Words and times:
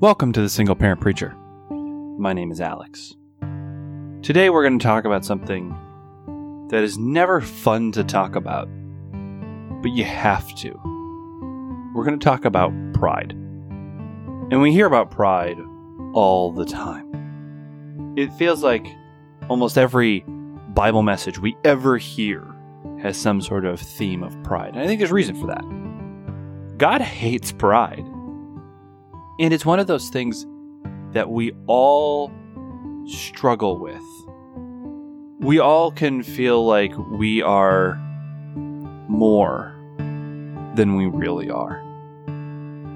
Welcome 0.00 0.32
to 0.34 0.40
the 0.40 0.48
Single 0.48 0.76
Parent 0.76 1.00
Preacher. 1.00 1.34
My 2.20 2.32
name 2.32 2.52
is 2.52 2.60
Alex. 2.60 3.16
Today 4.22 4.48
we're 4.48 4.62
going 4.62 4.78
to 4.78 4.82
talk 4.84 5.04
about 5.04 5.24
something 5.24 5.74
that 6.70 6.84
is 6.84 6.96
never 6.96 7.40
fun 7.40 7.90
to 7.90 8.04
talk 8.04 8.36
about, 8.36 8.68
but 9.82 9.90
you 9.90 10.04
have 10.04 10.54
to. 10.58 10.70
We're 11.96 12.04
going 12.04 12.16
to 12.16 12.24
talk 12.24 12.44
about 12.44 12.72
pride. 12.94 13.32
And 13.32 14.62
we 14.62 14.70
hear 14.70 14.86
about 14.86 15.10
pride 15.10 15.58
all 16.14 16.52
the 16.52 16.64
time. 16.64 18.14
It 18.16 18.32
feels 18.34 18.62
like 18.62 18.86
almost 19.48 19.76
every 19.76 20.24
Bible 20.74 21.02
message 21.02 21.40
we 21.40 21.56
ever 21.64 21.98
hear 21.98 22.46
has 23.02 23.16
some 23.16 23.40
sort 23.40 23.64
of 23.64 23.80
theme 23.80 24.22
of 24.22 24.40
pride. 24.44 24.74
And 24.74 24.80
I 24.80 24.86
think 24.86 25.00
there's 25.00 25.10
reason 25.10 25.34
for 25.34 25.48
that. 25.48 26.78
God 26.78 27.00
hates 27.00 27.50
pride. 27.50 28.07
And 29.40 29.54
it's 29.54 29.64
one 29.64 29.78
of 29.78 29.86
those 29.86 30.08
things 30.08 30.46
that 31.12 31.30
we 31.30 31.52
all 31.66 32.32
struggle 33.06 33.78
with. 33.78 34.02
We 35.40 35.60
all 35.60 35.92
can 35.92 36.22
feel 36.22 36.66
like 36.66 36.92
we 37.12 37.40
are 37.42 37.94
more 39.08 39.74
than 40.74 40.96
we 40.96 41.06
really 41.06 41.48
are. 41.50 41.80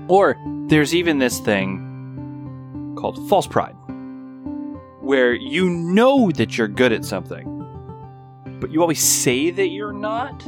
Or 0.09 0.37
there's 0.67 0.95
even 0.95 1.19
this 1.19 1.39
thing 1.39 2.95
called 2.99 3.29
false 3.29 3.47
pride, 3.47 3.77
where 5.01 5.33
you 5.33 5.71
know 5.71 6.31
that 6.33 6.59
you're 6.59 6.69
good 6.69 6.93
at 6.93 7.05
something, 7.05 7.49
but 8.61 8.73
you 8.73 8.81
always 8.81 9.01
say 9.01 9.51
that 9.51 9.69
you're 9.69 9.93
not. 9.93 10.45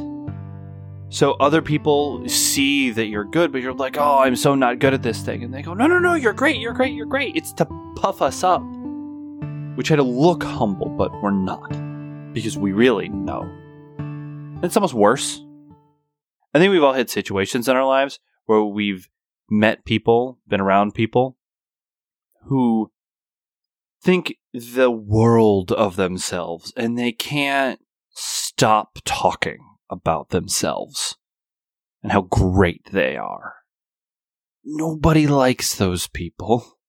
So 1.09 1.33
other 1.33 1.61
people 1.61 2.27
see 2.27 2.91
that 2.91 3.05
you're 3.07 3.25
good, 3.25 3.51
but 3.51 3.61
you're 3.61 3.73
like, 3.73 3.97
oh, 3.97 4.19
I'm 4.19 4.35
so 4.35 4.55
not 4.55 4.79
good 4.79 4.93
at 4.93 5.03
this 5.03 5.21
thing. 5.21 5.43
And 5.43 5.53
they 5.53 5.61
go, 5.61 5.73
no, 5.73 5.87
no, 5.87 5.99
no, 5.99 6.15
you're 6.15 6.33
great, 6.33 6.57
you're 6.57 6.73
great, 6.73 6.93
you're 6.93 7.05
great. 7.05 7.35
It's 7.35 7.53
to 7.53 7.65
puff 7.95 8.21
us 8.21 8.43
up. 8.43 8.61
We 9.77 9.83
try 9.83 9.95
to 9.95 10.03
look 10.03 10.43
humble, 10.43 10.89
but 10.89 11.11
we're 11.21 11.31
not 11.31 11.69
because 12.33 12.57
we 12.57 12.71
really 12.71 13.09
know. 13.09 13.49
It's 14.63 14.75
almost 14.75 14.93
worse. 14.93 15.41
I 16.53 16.59
think 16.59 16.71
we've 16.71 16.83
all 16.83 16.93
had 16.93 17.09
situations 17.09 17.67
in 17.67 17.75
our 17.75 17.85
lives 17.85 18.19
where 18.45 18.63
we've 18.63 19.09
met 19.49 19.85
people, 19.85 20.39
been 20.47 20.61
around 20.61 20.93
people 20.93 21.37
who 22.43 22.91
think 24.01 24.37
the 24.53 24.91
world 24.91 25.71
of 25.71 25.95
themselves 25.95 26.71
and 26.77 26.97
they 26.97 27.11
can't 27.11 27.79
stop 28.11 28.99
talking 29.03 29.64
about 29.89 30.29
themselves 30.29 31.17
and 32.01 32.11
how 32.11 32.21
great 32.21 32.91
they 32.91 33.17
are. 33.17 33.55
Nobody 34.63 35.27
likes 35.27 35.75
those 35.75 36.07
people. 36.07 36.79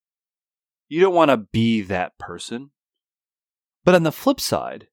You 0.88 1.00
don't 1.00 1.14
want 1.14 1.30
to 1.30 1.36
be 1.36 1.82
that 1.82 2.18
person. 2.18 2.70
But 3.84 3.94
on 3.94 4.02
the 4.02 4.12
flip 4.12 4.40
side, 4.40 4.88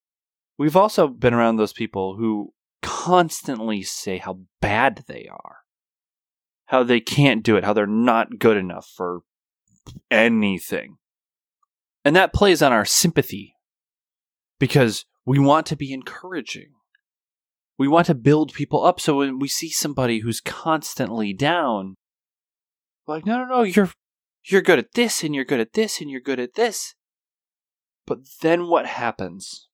we've 0.57 0.75
also 0.75 1.07
been 1.07 1.33
around 1.33 1.57
those 1.57 1.73
people 1.73 2.15
who 2.17 2.53
constantly 2.81 3.83
say 3.83 4.17
how 4.17 4.39
bad 4.61 5.03
they 5.07 5.27
are, 5.31 5.57
how 6.65 6.83
they 6.83 6.99
can't 6.99 7.43
do 7.43 7.55
it, 7.55 7.63
how 7.63 7.73
they're 7.73 7.87
not 7.87 8.39
good 8.39 8.57
enough 8.57 8.87
for 8.95 9.21
anything. 10.11 10.97
And 12.05 12.15
that 12.15 12.33
plays 12.33 12.61
on 12.61 12.73
our 12.73 12.85
sympathy 12.85 13.55
because 14.59 15.05
we 15.25 15.39
want 15.39 15.65
to 15.67 15.75
be 15.75 15.93
encouraging. 15.93 16.73
We 17.77 17.87
want 17.87 18.07
to 18.07 18.15
build 18.15 18.53
people 18.53 18.85
up. 18.85 18.99
So 18.99 19.17
when 19.17 19.39
we 19.39 19.47
see 19.47 19.69
somebody 19.69 20.19
who's 20.19 20.41
constantly 20.41 21.33
down, 21.33 21.95
like, 23.07 23.25
no, 23.25 23.39
no, 23.39 23.45
no, 23.45 23.63
you're 23.63 23.91
you're 24.45 24.61
good 24.61 24.79
at 24.79 24.93
this 24.93 25.23
and 25.23 25.33
you're 25.33 25.45
good 25.45 25.59
at 25.59 25.73
this 25.73 26.01
and 26.01 26.09
you're 26.09 26.21
good 26.21 26.39
at 26.39 26.55
this. 26.55 26.95
But 28.05 28.19
then 28.41 28.67
what 28.67 28.85
happens? 28.85 29.69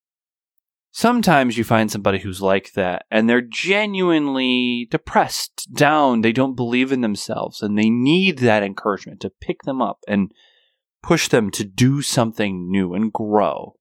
Sometimes 0.92 1.58
you 1.58 1.64
find 1.64 1.92
somebody 1.92 2.20
who's 2.20 2.42
like 2.42 2.74
that 2.74 3.06
and 3.12 3.30
they're 3.30 3.42
genuinely 3.42 4.88
depressed, 4.90 5.68
down, 5.74 6.22
they 6.22 6.32
don't 6.32 6.56
believe 6.56 6.92
in 6.92 7.02
themselves 7.02 7.62
and 7.62 7.78
they 7.78 7.90
need 7.90 8.40
that 8.40 8.64
encouragement 8.64 9.20
to 9.22 9.32
pick 9.42 9.62
them 9.64 9.82
up 9.82 10.00
and 10.08 10.32
push 11.04 11.28
them 11.28 11.52
to 11.52 11.64
do 11.64 12.02
something 12.02 12.70
new 12.70 12.94
and 12.94 13.14
grow. 13.14 13.76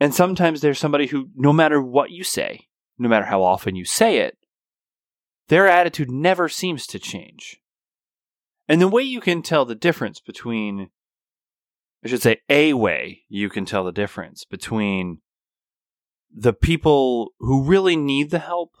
And 0.00 0.12
sometimes 0.12 0.60
there's 0.60 0.80
somebody 0.80 1.06
who, 1.06 1.28
no 1.36 1.52
matter 1.52 1.80
what 1.80 2.10
you 2.10 2.24
say, 2.24 2.66
no 3.02 3.08
matter 3.08 3.26
how 3.26 3.42
often 3.42 3.76
you 3.76 3.84
say 3.84 4.18
it, 4.18 4.38
their 5.48 5.68
attitude 5.68 6.10
never 6.10 6.48
seems 6.48 6.86
to 6.86 6.98
change. 6.98 7.60
And 8.68 8.80
the 8.80 8.88
way 8.88 9.02
you 9.02 9.20
can 9.20 9.42
tell 9.42 9.64
the 9.64 9.74
difference 9.74 10.20
between, 10.20 10.90
I 12.04 12.08
should 12.08 12.22
say, 12.22 12.38
a 12.48 12.72
way 12.74 13.22
you 13.28 13.48
can 13.50 13.64
tell 13.64 13.84
the 13.84 13.92
difference 13.92 14.44
between 14.44 15.18
the 16.34 16.52
people 16.52 17.32
who 17.38 17.64
really 17.64 17.96
need 17.96 18.30
the 18.30 18.38
help 18.38 18.76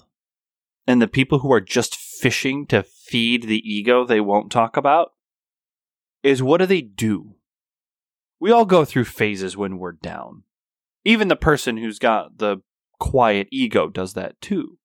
and 0.86 1.02
the 1.02 1.08
people 1.08 1.40
who 1.40 1.52
are 1.52 1.60
just 1.60 1.96
fishing 1.96 2.66
to 2.66 2.82
feed 2.82 3.44
the 3.44 3.62
ego 3.68 4.04
they 4.04 4.20
won't 4.20 4.50
talk 4.50 4.76
about 4.76 5.12
is 6.22 6.42
what 6.42 6.58
do 6.58 6.66
they 6.66 6.80
do? 6.80 7.34
We 8.40 8.50
all 8.50 8.64
go 8.64 8.84
through 8.84 9.04
phases 9.04 9.56
when 9.56 9.78
we're 9.78 9.92
down. 9.92 10.44
Even 11.04 11.28
the 11.28 11.36
person 11.36 11.76
who's 11.76 11.98
got 11.98 12.38
the 12.38 12.58
quiet 13.02 13.48
ego 13.50 13.88
does 13.88 14.12
that 14.12 14.40
too. 14.40 14.78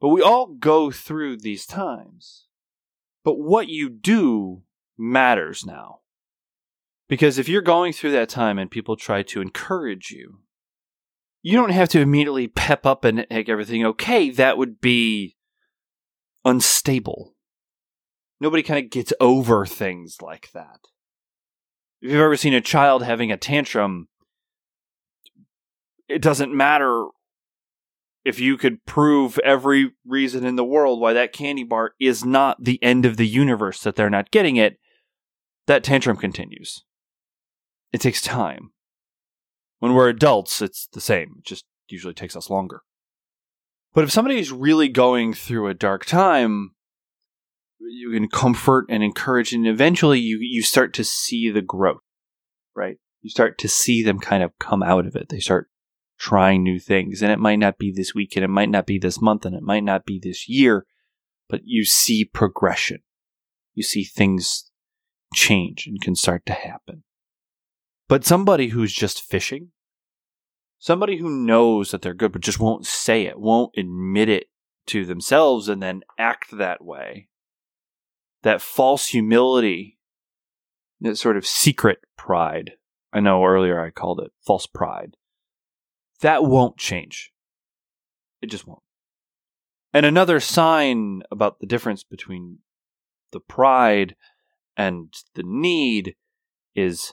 But 0.00 0.10
we 0.10 0.22
all 0.22 0.46
go 0.46 0.92
through 0.92 1.38
these 1.38 1.66
times. 1.66 2.46
But 3.24 3.40
what 3.40 3.66
you 3.66 3.90
do 3.90 4.62
matters 4.96 5.66
now. 5.66 5.98
Because 7.08 7.36
if 7.36 7.48
you're 7.48 7.60
going 7.60 7.92
through 7.92 8.12
that 8.12 8.28
time 8.28 8.56
and 8.56 8.70
people 8.70 8.94
try 8.94 9.24
to 9.24 9.40
encourage 9.40 10.12
you, 10.12 10.38
you 11.42 11.54
don't 11.54 11.72
have 11.72 11.88
to 11.88 12.00
immediately 12.00 12.46
pep 12.46 12.86
up 12.86 13.04
and 13.04 13.26
make 13.28 13.48
everything 13.48 13.84
okay. 13.84 14.30
That 14.30 14.56
would 14.56 14.80
be 14.80 15.36
unstable. 16.44 17.34
Nobody 18.40 18.62
kind 18.62 18.84
of 18.84 18.92
gets 18.92 19.12
over 19.18 19.66
things 19.66 20.18
like 20.22 20.52
that. 20.52 20.78
If 22.00 22.12
you've 22.12 22.20
ever 22.20 22.36
seen 22.36 22.54
a 22.54 22.60
child 22.60 23.02
having 23.02 23.32
a 23.32 23.36
tantrum, 23.36 24.06
it 26.08 26.22
doesn't 26.22 26.54
matter 26.54 27.06
if 28.24 28.40
you 28.40 28.56
could 28.56 28.84
prove 28.84 29.38
every 29.44 29.92
reason 30.06 30.44
in 30.44 30.56
the 30.56 30.64
world 30.64 31.00
why 31.00 31.12
that 31.12 31.32
candy 31.32 31.64
bar 31.64 31.92
is 32.00 32.24
not 32.24 32.62
the 32.62 32.82
end 32.82 33.06
of 33.06 33.16
the 33.16 33.26
universe 33.26 33.82
that 33.82 33.96
they're 33.96 34.10
not 34.10 34.30
getting 34.30 34.56
it, 34.56 34.78
that 35.66 35.84
tantrum 35.84 36.16
continues. 36.16 36.84
It 37.92 38.00
takes 38.00 38.20
time. 38.20 38.70
When 39.78 39.94
we're 39.94 40.08
adults, 40.08 40.60
it's 40.60 40.88
the 40.92 41.00
same. 41.00 41.36
It 41.38 41.44
just 41.44 41.64
usually 41.88 42.14
takes 42.14 42.36
us 42.36 42.50
longer. 42.50 42.82
But 43.94 44.04
if 44.04 44.10
somebody 44.10 44.38
is 44.38 44.52
really 44.52 44.88
going 44.88 45.32
through 45.32 45.68
a 45.68 45.74
dark 45.74 46.04
time, 46.04 46.72
you 47.80 48.10
can 48.10 48.28
comfort 48.28 48.86
and 48.88 49.02
encourage, 49.02 49.52
and 49.52 49.66
eventually 49.66 50.18
you, 50.18 50.38
you 50.40 50.62
start 50.62 50.92
to 50.94 51.04
see 51.04 51.50
the 51.50 51.62
growth, 51.62 52.02
right? 52.74 52.96
You 53.22 53.30
start 53.30 53.56
to 53.58 53.68
see 53.68 54.02
them 54.02 54.18
kind 54.18 54.42
of 54.42 54.58
come 54.58 54.82
out 54.82 55.06
of 55.06 55.16
it. 55.16 55.28
They 55.28 55.40
start 55.40 55.68
trying 56.18 56.62
new 56.62 56.78
things. 56.78 57.22
And 57.22 57.30
it 57.30 57.38
might 57.38 57.58
not 57.58 57.78
be 57.78 57.92
this 57.92 58.14
week, 58.14 58.36
and 58.36 58.44
it 58.44 58.48
might 58.48 58.70
not 58.70 58.86
be 58.86 58.98
this 58.98 59.20
month, 59.20 59.44
and 59.44 59.54
it 59.54 59.62
might 59.62 59.84
not 59.84 60.04
be 60.04 60.18
this 60.18 60.48
year, 60.48 60.86
but 61.48 61.62
you 61.64 61.84
see 61.84 62.24
progression. 62.24 63.00
You 63.74 63.82
see 63.82 64.04
things 64.04 64.70
change 65.34 65.86
and 65.86 66.00
can 66.00 66.14
start 66.14 66.44
to 66.46 66.52
happen. 66.52 67.04
But 68.08 68.24
somebody 68.24 68.68
who's 68.68 68.92
just 68.92 69.22
fishing, 69.22 69.68
somebody 70.78 71.18
who 71.18 71.28
knows 71.30 71.90
that 71.90 72.02
they're 72.02 72.14
good 72.14 72.32
but 72.32 72.42
just 72.42 72.58
won't 72.58 72.86
say 72.86 73.26
it, 73.26 73.38
won't 73.38 73.74
admit 73.76 74.28
it 74.28 74.46
to 74.86 75.04
themselves 75.04 75.68
and 75.68 75.82
then 75.82 76.02
act 76.18 76.56
that 76.56 76.82
way, 76.82 77.28
that 78.42 78.62
false 78.62 79.08
humility, 79.08 79.98
that 81.00 81.18
sort 81.18 81.36
of 81.36 81.46
secret 81.46 81.98
pride. 82.16 82.72
I 83.12 83.20
know 83.20 83.44
earlier 83.44 83.80
I 83.80 83.90
called 83.90 84.20
it 84.20 84.32
false 84.46 84.66
pride. 84.66 85.16
That 86.20 86.44
won't 86.44 86.76
change. 86.76 87.32
It 88.42 88.50
just 88.50 88.66
won't. 88.66 88.82
And 89.92 90.04
another 90.04 90.40
sign 90.40 91.22
about 91.30 91.60
the 91.60 91.66
difference 91.66 92.04
between 92.04 92.58
the 93.32 93.40
pride 93.40 94.16
and 94.76 95.12
the 95.34 95.42
need 95.44 96.14
is 96.74 97.12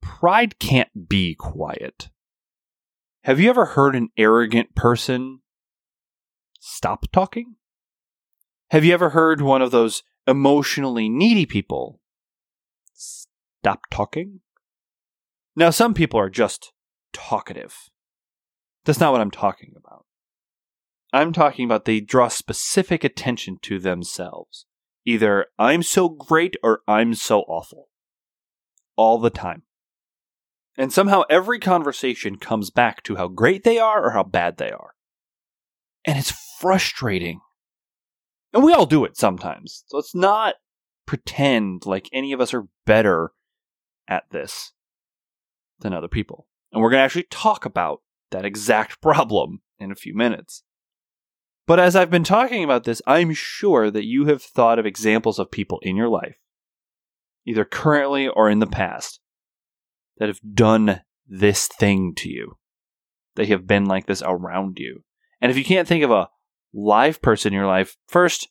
pride 0.00 0.58
can't 0.58 1.08
be 1.08 1.34
quiet. 1.34 2.10
Have 3.24 3.40
you 3.40 3.48
ever 3.48 3.64
heard 3.66 3.96
an 3.96 4.10
arrogant 4.16 4.74
person 4.74 5.40
stop 6.60 7.06
talking? 7.12 7.56
Have 8.70 8.84
you 8.84 8.92
ever 8.92 9.10
heard 9.10 9.40
one 9.40 9.62
of 9.62 9.70
those 9.70 10.02
emotionally 10.26 11.08
needy 11.08 11.46
people 11.46 12.00
stop 12.92 13.80
talking? 13.90 14.40
Now, 15.56 15.70
some 15.70 15.94
people 15.94 16.20
are 16.20 16.30
just 16.30 16.72
talkative. 17.14 17.88
That's 18.84 19.00
not 19.00 19.12
what 19.12 19.22
I'm 19.22 19.30
talking 19.30 19.72
about. 19.76 20.04
I'm 21.14 21.32
talking 21.32 21.64
about 21.64 21.84
they 21.86 22.00
draw 22.00 22.28
specific 22.28 23.04
attention 23.04 23.56
to 23.62 23.78
themselves. 23.78 24.66
either 25.06 25.46
I'm 25.58 25.82
so 25.82 26.08
great 26.08 26.56
or 26.62 26.80
I'm 26.88 27.14
so 27.14 27.40
awful. 27.42 27.88
All 28.96 29.18
the 29.18 29.30
time. 29.30 29.62
And 30.76 30.92
somehow 30.92 31.22
every 31.30 31.58
conversation 31.60 32.36
comes 32.36 32.70
back 32.70 33.02
to 33.04 33.16
how 33.16 33.28
great 33.28 33.64
they 33.64 33.78
are 33.78 34.06
or 34.06 34.10
how 34.10 34.24
bad 34.24 34.56
they 34.56 34.70
are. 34.70 34.94
And 36.04 36.18
it's 36.18 36.32
frustrating. 36.60 37.40
And 38.52 38.64
we 38.64 38.72
all 38.72 38.86
do 38.86 39.04
it 39.04 39.16
sometimes. 39.16 39.84
So 39.86 39.96
let's 39.96 40.14
not 40.14 40.54
pretend 41.06 41.86
like 41.86 42.08
any 42.12 42.32
of 42.32 42.40
us 42.40 42.54
are 42.54 42.68
better 42.86 43.30
at 44.08 44.24
this 44.30 44.72
than 45.80 45.92
other 45.92 46.08
people. 46.08 46.46
And 46.74 46.82
we're 46.82 46.90
going 46.90 47.00
to 47.00 47.04
actually 47.04 47.28
talk 47.30 47.64
about 47.64 48.02
that 48.32 48.44
exact 48.44 49.00
problem 49.00 49.62
in 49.78 49.92
a 49.92 49.96
few 49.96 50.14
minutes. 50.14 50.64
But 51.66 51.80
as 51.80 51.96
I've 51.96 52.10
been 52.10 52.24
talking 52.24 52.62
about 52.62 52.84
this, 52.84 53.00
I'm 53.06 53.32
sure 53.32 53.90
that 53.90 54.04
you 54.04 54.26
have 54.26 54.42
thought 54.42 54.78
of 54.78 54.84
examples 54.84 55.38
of 55.38 55.50
people 55.50 55.78
in 55.82 55.96
your 55.96 56.10
life, 56.10 56.36
either 57.46 57.64
currently 57.64 58.28
or 58.28 58.50
in 58.50 58.58
the 58.58 58.66
past, 58.66 59.20
that 60.18 60.28
have 60.28 60.40
done 60.52 61.00
this 61.26 61.68
thing 61.68 62.12
to 62.16 62.28
you. 62.28 62.58
They 63.36 63.46
have 63.46 63.66
been 63.66 63.86
like 63.86 64.06
this 64.06 64.22
around 64.22 64.78
you. 64.78 65.04
And 65.40 65.50
if 65.50 65.56
you 65.56 65.64
can't 65.64 65.88
think 65.88 66.04
of 66.04 66.10
a 66.10 66.28
live 66.74 67.22
person 67.22 67.52
in 67.52 67.56
your 67.56 67.66
life, 67.66 67.96
first, 68.08 68.48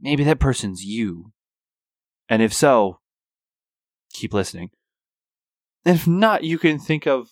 maybe 0.00 0.22
that 0.24 0.38
person's 0.38 0.84
you. 0.84 1.32
And 2.28 2.40
if 2.40 2.52
so, 2.52 3.00
keep 4.12 4.32
listening. 4.32 4.70
And 5.84 5.96
if 5.96 6.06
not, 6.06 6.44
you 6.44 6.58
can 6.58 6.78
think 6.78 7.06
of 7.06 7.30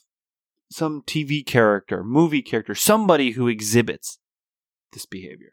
some 0.71 1.03
TV 1.03 1.45
character, 1.45 2.03
movie 2.03 2.43
character, 2.43 2.75
somebody 2.75 3.33
who 3.33 3.49
exhibits 3.49 4.19
this 4.93 5.07
behavior. 5.07 5.53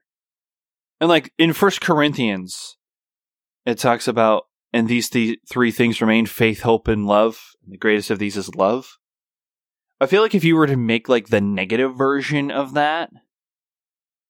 And 1.00 1.10
like 1.10 1.34
in 1.38 1.54
First 1.54 1.82
Corinthians, 1.82 2.78
it 3.66 3.78
talks 3.78 4.08
about, 4.08 4.46
and 4.72 4.88
these 4.88 5.10
th- 5.10 5.40
three 5.50 5.72
things 5.72 6.02
remain 6.02 6.26
faith, 6.26 6.62
hope, 6.62 6.88
and 6.88 7.06
love. 7.06 7.42
And 7.64 7.74
the 7.74 7.78
greatest 7.78 8.10
of 8.10 8.20
these 8.20 8.38
is 8.38 8.56
love. 8.56 8.98
I 10.00 10.06
feel 10.06 10.22
like 10.22 10.36
if 10.36 10.44
you 10.44 10.56
were 10.56 10.68
to 10.68 10.76
make 10.76 11.08
like 11.08 11.28
the 11.28 11.42
negative 11.42 11.96
version 11.96 12.52
of 12.52 12.74
that, 12.74 13.10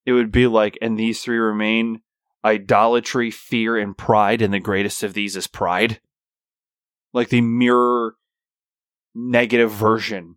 it 0.05 0.13
would 0.13 0.31
be 0.31 0.47
like, 0.47 0.77
and 0.81 0.99
these 0.99 1.21
three 1.21 1.37
remain 1.37 2.01
idolatry, 2.43 3.31
fear, 3.31 3.77
and 3.77 3.97
pride, 3.97 4.41
and 4.41 4.53
the 4.53 4.59
greatest 4.59 5.01
of 5.03 5.13
these 5.13 5.35
is 5.35 5.47
pride. 5.47 5.99
Like 7.13 7.29
the 7.29 7.41
mirror 7.41 8.15
negative 9.15 9.71
version 9.71 10.35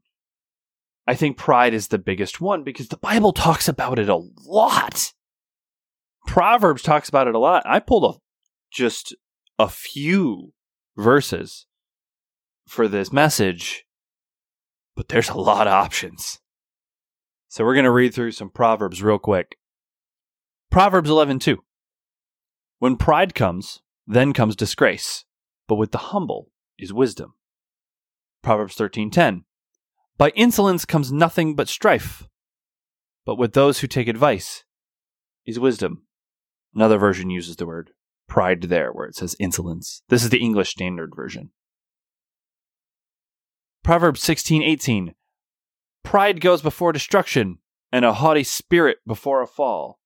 I 1.06 1.14
think 1.14 1.36
pride 1.36 1.72
is 1.72 1.88
the 1.88 1.98
biggest 1.98 2.40
one 2.40 2.64
because 2.64 2.88
the 2.88 2.96
Bible 2.96 3.32
talks 3.32 3.68
about 3.68 3.98
it 3.98 4.08
a 4.08 4.20
lot. 4.44 5.12
Proverbs 6.26 6.82
talks 6.82 7.08
about 7.08 7.28
it 7.28 7.34
a 7.34 7.38
lot. 7.38 7.62
I 7.64 7.78
pulled 7.78 8.16
a, 8.16 8.18
just 8.72 9.14
a 9.58 9.68
few 9.68 10.52
verses 10.96 11.66
for 12.66 12.88
this 12.88 13.12
message, 13.12 13.84
but 14.96 15.08
there's 15.08 15.28
a 15.28 15.38
lot 15.38 15.68
of 15.68 15.72
options. 15.72 16.40
So 17.48 17.64
we're 17.64 17.74
going 17.74 17.84
to 17.84 17.90
read 17.92 18.12
through 18.12 18.32
some 18.32 18.50
Proverbs 18.50 19.02
real 19.02 19.18
quick. 19.18 19.56
Proverbs 20.70 21.08
11:2. 21.08 21.58
When 22.80 22.96
pride 22.96 23.34
comes, 23.34 23.80
then 24.06 24.32
comes 24.32 24.56
disgrace, 24.56 25.24
but 25.68 25.76
with 25.76 25.92
the 25.92 25.98
humble 25.98 26.50
is 26.78 26.92
wisdom. 26.92 27.34
Proverbs 28.42 28.76
13:10. 28.76 29.45
By 30.18 30.30
insolence 30.30 30.84
comes 30.84 31.12
nothing 31.12 31.54
but 31.54 31.68
strife, 31.68 32.26
but 33.26 33.36
with 33.36 33.52
those 33.52 33.80
who 33.80 33.86
take 33.86 34.08
advice 34.08 34.64
is 35.44 35.60
wisdom. 35.60 36.06
Another 36.74 36.98
version 36.98 37.28
uses 37.30 37.56
the 37.56 37.66
word 37.66 37.90
pride 38.26 38.62
there, 38.62 38.92
where 38.92 39.06
it 39.06 39.14
says 39.14 39.36
insolence. 39.38 40.02
This 40.08 40.24
is 40.24 40.30
the 40.30 40.40
English 40.40 40.70
Standard 40.70 41.14
Version. 41.14 41.50
Proverbs 43.84 44.22
16:18 44.22 45.14
Pride 46.02 46.40
goes 46.40 46.62
before 46.62 46.92
destruction, 46.92 47.58
and 47.92 48.04
a 48.04 48.14
haughty 48.14 48.44
spirit 48.44 48.98
before 49.06 49.42
a 49.42 49.46
fall. 49.46 50.00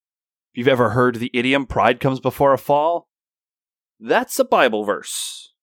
If 0.53 0.59
you've 0.59 0.69
ever 0.69 0.91
heard 0.91 1.17
the 1.17 1.31
idiom 1.33 1.67
pride 1.67 2.01
comes 2.01 2.21
before 2.21 2.53
a 2.53 2.59
fall, 2.59 3.09
that's 3.99 4.39
a 4.39 4.45
Bible 4.45 4.85
verse. 4.85 5.55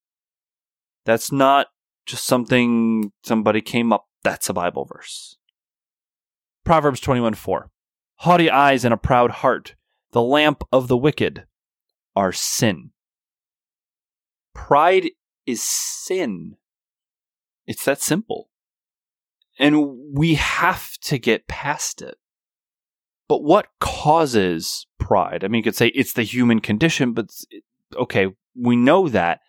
That's 1.06 1.32
not 1.32 1.68
just 2.06 2.26
something 2.26 3.12
somebody 3.24 3.62
came 3.62 3.92
up 3.92 4.07
that's 4.24 4.50
a 4.50 4.54
Bible 4.54 4.86
verse. 4.86 5.38
Proverbs 6.64 7.00
21 7.00 7.34
4. 7.34 7.72
Haughty 8.22 8.50
eyes 8.50 8.84
and 8.84 8.94
a 8.94 8.98
proud 8.98 9.32
heart, 9.32 9.76
the 10.12 10.22
lamp 10.22 10.64
of 10.72 10.88
the 10.88 10.98
wicked, 10.98 11.46
are 12.16 12.34
sin. 12.34 12.92
Pride 14.54 15.12
is 15.46 15.62
sin. 15.62 16.56
It's 17.68 17.86
that 17.86 18.02
simple. 18.02 18.50
And 19.60 20.14
we 20.14 20.36
have 20.36 20.98
to 21.00 21.18
get 21.18 21.48
past 21.48 22.02
it. 22.02 22.18
But 23.28 23.44
what 23.44 23.68
causes 23.80 24.88
pride? 25.00 25.44
I 25.44 25.48
mean, 25.48 25.60
you 25.60 25.64
could 25.64 25.76
say 25.76 25.88
it's 25.88 26.14
the 26.14 26.24
human 26.24 26.60
condition, 26.60 27.14
but 27.14 27.30
okay, 27.96 28.28
we 28.56 28.76
know 28.76 29.10
that. 29.10 29.42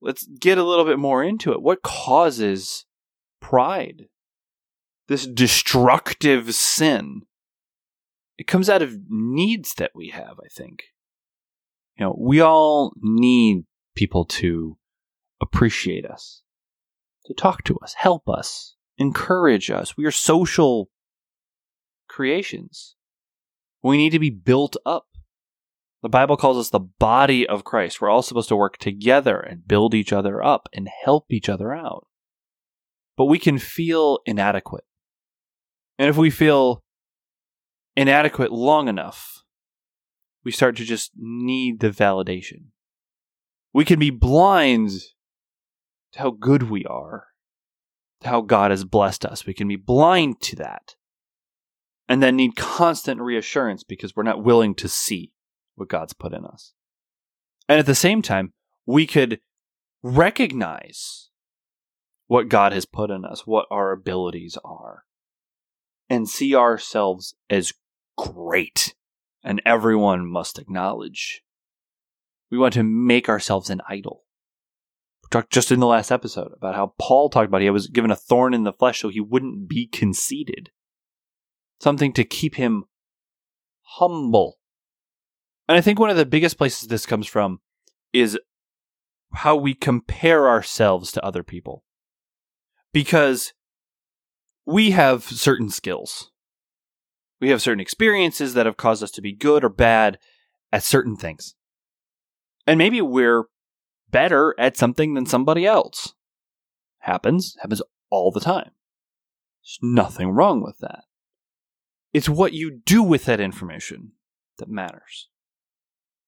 Let's 0.00 0.26
get 0.26 0.58
a 0.58 0.64
little 0.64 0.84
bit 0.84 0.98
more 0.98 1.22
into 1.22 1.52
it. 1.52 1.62
What 1.62 1.82
causes 1.82 2.84
pride, 3.44 4.06
this 5.08 5.26
destructive 5.26 6.54
sin. 6.54 7.22
It 8.38 8.46
comes 8.46 8.70
out 8.70 8.80
of 8.80 8.96
needs 9.08 9.74
that 9.74 9.90
we 9.94 10.08
have, 10.08 10.40
I 10.42 10.48
think. 10.48 10.84
You 11.98 12.06
know, 12.06 12.16
we 12.18 12.40
all 12.40 12.94
need 13.00 13.64
people 13.94 14.24
to 14.24 14.78
appreciate 15.42 16.06
us, 16.06 16.42
to 17.26 17.34
talk 17.34 17.64
to 17.64 17.76
us, 17.76 17.94
help 17.94 18.28
us, 18.30 18.76
encourage 18.96 19.70
us. 19.70 19.94
We 19.94 20.06
are 20.06 20.10
social 20.10 20.88
creations. 22.08 22.96
We 23.82 23.98
need 23.98 24.10
to 24.10 24.18
be 24.18 24.30
built 24.30 24.76
up. 24.86 25.06
The 26.02 26.08
Bible 26.08 26.38
calls 26.38 26.56
us 26.56 26.70
the 26.70 26.80
body 26.80 27.46
of 27.46 27.64
Christ. 27.64 28.00
We're 28.00 28.10
all 28.10 28.22
supposed 28.22 28.48
to 28.48 28.56
work 28.56 28.78
together 28.78 29.38
and 29.38 29.68
build 29.68 29.94
each 29.94 30.14
other 30.14 30.42
up 30.42 30.68
and 30.72 30.88
help 31.04 31.26
each 31.30 31.50
other 31.50 31.74
out 31.74 32.06
but 33.16 33.26
we 33.26 33.38
can 33.38 33.58
feel 33.58 34.20
inadequate. 34.26 34.84
And 35.98 36.08
if 36.08 36.16
we 36.16 36.30
feel 36.30 36.82
inadequate 37.96 38.52
long 38.52 38.88
enough, 38.88 39.44
we 40.44 40.52
start 40.52 40.76
to 40.76 40.84
just 40.84 41.12
need 41.16 41.80
the 41.80 41.90
validation. 41.90 42.66
We 43.72 43.84
can 43.84 43.98
be 43.98 44.10
blind 44.10 44.90
to 46.12 46.18
how 46.18 46.30
good 46.30 46.64
we 46.64 46.84
are, 46.84 47.28
to 48.20 48.28
how 48.28 48.40
God 48.40 48.70
has 48.70 48.84
blessed 48.84 49.24
us. 49.24 49.46
We 49.46 49.54
can 49.54 49.68
be 49.68 49.76
blind 49.76 50.40
to 50.42 50.56
that. 50.56 50.96
And 52.08 52.22
then 52.22 52.36
need 52.36 52.54
constant 52.54 53.20
reassurance 53.20 53.82
because 53.82 54.14
we're 54.14 54.24
not 54.24 54.44
willing 54.44 54.74
to 54.76 54.88
see 54.88 55.32
what 55.74 55.88
God's 55.88 56.12
put 56.12 56.34
in 56.34 56.44
us. 56.44 56.74
And 57.68 57.78
at 57.78 57.86
the 57.86 57.94
same 57.94 58.20
time, 58.20 58.52
we 58.84 59.06
could 59.06 59.40
recognize 60.02 61.30
what 62.34 62.48
God 62.48 62.72
has 62.72 62.84
put 62.84 63.12
in 63.12 63.24
us, 63.24 63.46
what 63.46 63.66
our 63.70 63.92
abilities 63.92 64.58
are, 64.64 65.04
and 66.10 66.28
see 66.28 66.52
ourselves 66.52 67.36
as 67.48 67.72
great, 68.18 68.96
and 69.44 69.62
everyone 69.64 70.26
must 70.26 70.58
acknowledge. 70.58 71.44
We 72.50 72.58
want 72.58 72.74
to 72.74 72.82
make 72.82 73.28
ourselves 73.28 73.70
an 73.70 73.82
idol. 73.88 74.24
We 75.22 75.28
talked 75.30 75.52
just 75.52 75.70
in 75.70 75.78
the 75.78 75.86
last 75.86 76.10
episode 76.10 76.50
about 76.56 76.74
how 76.74 76.94
Paul 76.98 77.28
talked 77.28 77.46
about 77.46 77.62
he 77.62 77.70
was 77.70 77.86
given 77.86 78.10
a 78.10 78.16
thorn 78.16 78.52
in 78.52 78.64
the 78.64 78.72
flesh 78.72 78.98
so 78.98 79.10
he 79.10 79.20
wouldn't 79.20 79.68
be 79.68 79.86
conceited. 79.86 80.72
Something 81.78 82.12
to 82.14 82.24
keep 82.24 82.56
him 82.56 82.86
humble. 83.82 84.58
And 85.68 85.78
I 85.78 85.80
think 85.80 86.00
one 86.00 86.10
of 86.10 86.16
the 86.16 86.26
biggest 86.26 86.58
places 86.58 86.88
this 86.88 87.06
comes 87.06 87.28
from 87.28 87.60
is 88.12 88.36
how 89.34 89.54
we 89.54 89.72
compare 89.72 90.48
ourselves 90.48 91.12
to 91.12 91.24
other 91.24 91.44
people 91.44 91.84
because 92.94 93.52
we 94.64 94.92
have 94.92 95.24
certain 95.24 95.68
skills. 95.68 96.30
We 97.40 97.50
have 97.50 97.60
certain 97.60 97.80
experiences 97.80 98.54
that 98.54 98.64
have 98.64 98.78
caused 98.78 99.02
us 99.02 99.10
to 99.10 99.20
be 99.20 99.32
good 99.34 99.64
or 99.64 99.68
bad 99.68 100.16
at 100.72 100.84
certain 100.84 101.16
things. 101.16 101.54
And 102.66 102.78
maybe 102.78 103.02
we're 103.02 103.44
better 104.10 104.54
at 104.58 104.76
something 104.76 105.12
than 105.12 105.26
somebody 105.26 105.66
else. 105.66 106.14
Happens, 107.00 107.56
happens 107.60 107.82
all 108.10 108.30
the 108.30 108.40
time. 108.40 108.70
There's 109.60 109.78
nothing 109.82 110.30
wrong 110.30 110.62
with 110.62 110.78
that. 110.78 111.02
It's 112.12 112.28
what 112.28 112.52
you 112.52 112.80
do 112.86 113.02
with 113.02 113.24
that 113.24 113.40
information 113.40 114.12
that 114.58 114.68
matters. 114.68 115.28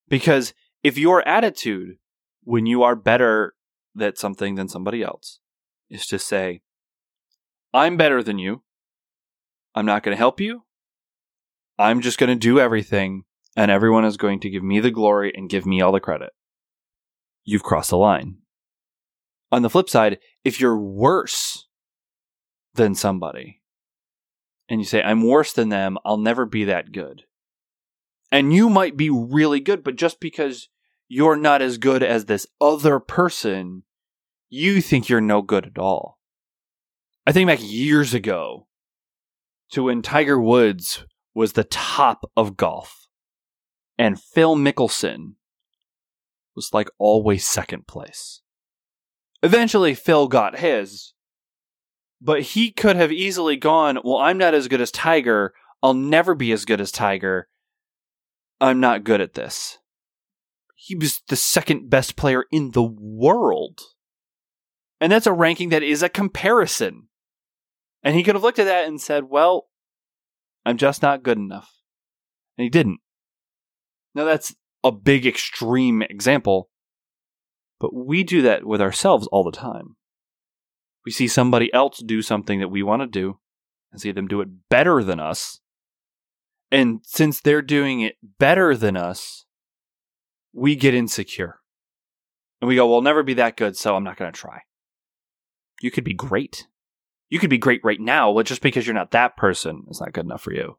Because 0.08 0.52
if 0.82 0.98
your 0.98 1.26
attitude 1.26 1.98
when 2.42 2.66
you 2.66 2.82
are 2.82 2.96
better 2.96 3.54
at 3.98 4.18
something 4.18 4.56
than 4.56 4.68
somebody 4.68 5.02
else 5.02 5.38
is 5.90 6.06
to 6.06 6.18
say, 6.18 6.62
I'm 7.72 7.96
better 7.96 8.22
than 8.22 8.38
you. 8.38 8.62
I'm 9.74 9.86
not 9.86 10.02
going 10.02 10.14
to 10.14 10.18
help 10.18 10.40
you. 10.40 10.62
I'm 11.78 12.00
just 12.00 12.18
going 12.18 12.30
to 12.30 12.36
do 12.36 12.58
everything 12.58 13.24
and 13.56 13.70
everyone 13.70 14.04
is 14.04 14.16
going 14.16 14.40
to 14.40 14.50
give 14.50 14.62
me 14.62 14.80
the 14.80 14.90
glory 14.90 15.32
and 15.34 15.48
give 15.48 15.66
me 15.66 15.80
all 15.80 15.92
the 15.92 16.00
credit, 16.00 16.30
you've 17.44 17.62
crossed 17.62 17.90
the 17.90 17.96
line. 17.96 18.36
On 19.50 19.62
the 19.62 19.70
flip 19.70 19.88
side, 19.88 20.18
if 20.44 20.60
you're 20.60 20.78
worse 20.78 21.66
than 22.74 22.94
somebody 22.94 23.62
and 24.68 24.80
you 24.80 24.84
say, 24.84 25.02
I'm 25.02 25.26
worse 25.26 25.52
than 25.52 25.70
them, 25.70 25.96
I'll 26.04 26.18
never 26.18 26.44
be 26.44 26.64
that 26.64 26.92
good. 26.92 27.22
And 28.30 28.52
you 28.52 28.68
might 28.68 28.96
be 28.96 29.08
really 29.08 29.60
good, 29.60 29.82
but 29.82 29.96
just 29.96 30.20
because 30.20 30.68
you're 31.08 31.36
not 31.36 31.62
as 31.62 31.78
good 31.78 32.02
as 32.02 32.24
this 32.24 32.46
other 32.60 32.98
person, 32.98 33.84
you 34.48 34.80
think 34.80 35.08
you're 35.08 35.20
no 35.20 35.42
good 35.42 35.66
at 35.66 35.78
all. 35.78 36.18
I 37.26 37.32
think 37.32 37.48
back 37.48 37.58
years 37.62 38.14
ago 38.14 38.66
to 39.72 39.84
when 39.84 40.02
Tiger 40.02 40.40
Woods 40.40 41.04
was 41.34 41.52
the 41.52 41.64
top 41.64 42.30
of 42.36 42.56
golf 42.56 43.08
and 43.98 44.20
Phil 44.20 44.56
Mickelson 44.56 45.34
was 46.54 46.70
like 46.72 46.88
always 46.98 47.46
second 47.46 47.86
place. 47.86 48.42
Eventually, 49.42 49.94
Phil 49.94 50.28
got 50.28 50.58
his, 50.58 51.12
but 52.20 52.42
he 52.42 52.70
could 52.70 52.96
have 52.96 53.12
easily 53.12 53.56
gone, 53.56 53.98
Well, 54.02 54.18
I'm 54.18 54.38
not 54.38 54.54
as 54.54 54.68
good 54.68 54.80
as 54.80 54.90
Tiger. 54.90 55.52
I'll 55.82 55.94
never 55.94 56.34
be 56.34 56.52
as 56.52 56.64
good 56.64 56.80
as 56.80 56.90
Tiger. 56.90 57.48
I'm 58.60 58.80
not 58.80 59.04
good 59.04 59.20
at 59.20 59.34
this. 59.34 59.78
He 60.74 60.94
was 60.94 61.20
the 61.28 61.36
second 61.36 61.90
best 61.90 62.16
player 62.16 62.44
in 62.50 62.70
the 62.70 62.82
world. 62.82 63.80
And 65.00 65.12
that's 65.12 65.26
a 65.26 65.32
ranking 65.32 65.68
that 65.70 65.82
is 65.82 66.02
a 66.02 66.08
comparison. 66.08 67.08
And 68.02 68.14
he 68.14 68.22
could 68.22 68.34
have 68.34 68.42
looked 68.42 68.58
at 68.58 68.64
that 68.64 68.86
and 68.86 69.00
said, 69.00 69.24
Well, 69.24 69.66
I'm 70.64 70.76
just 70.76 71.02
not 71.02 71.22
good 71.22 71.38
enough. 71.38 71.70
And 72.56 72.64
he 72.64 72.70
didn't. 72.70 73.00
Now, 74.14 74.24
that's 74.24 74.54
a 74.82 74.90
big 74.90 75.26
extreme 75.26 76.02
example, 76.02 76.70
but 77.78 77.94
we 77.94 78.24
do 78.24 78.42
that 78.42 78.64
with 78.64 78.80
ourselves 78.80 79.26
all 79.28 79.44
the 79.44 79.52
time. 79.52 79.96
We 81.04 81.12
see 81.12 81.28
somebody 81.28 81.72
else 81.72 82.02
do 82.04 82.22
something 82.22 82.60
that 82.60 82.68
we 82.68 82.82
want 82.82 83.02
to 83.02 83.06
do 83.06 83.38
and 83.92 84.00
see 84.00 84.12
them 84.12 84.26
do 84.26 84.40
it 84.40 84.48
better 84.68 85.04
than 85.04 85.20
us. 85.20 85.60
And 86.70 87.00
since 87.04 87.40
they're 87.40 87.62
doing 87.62 88.00
it 88.00 88.16
better 88.38 88.76
than 88.76 88.96
us, 88.96 89.44
we 90.52 90.74
get 90.74 90.94
insecure. 90.94 91.60
And 92.60 92.68
we 92.68 92.76
go, 92.76 92.86
well, 92.86 92.96
I'll 92.96 93.02
never 93.02 93.22
be 93.22 93.34
that 93.34 93.56
good, 93.56 93.76
so 93.76 93.94
I'm 93.94 94.04
not 94.04 94.16
going 94.16 94.32
to 94.32 94.38
try. 94.38 94.62
You 95.80 95.90
could 95.90 96.04
be 96.04 96.14
great. 96.14 96.66
You 97.28 97.38
could 97.38 97.50
be 97.50 97.58
great 97.58 97.80
right 97.84 98.00
now, 98.00 98.32
but 98.32 98.46
just 98.46 98.62
because 98.62 98.86
you're 98.86 98.94
not 98.94 99.10
that 99.10 99.36
person 99.36 99.84
is 99.88 100.00
not 100.00 100.12
good 100.12 100.24
enough 100.24 100.42
for 100.42 100.52
you. 100.52 100.78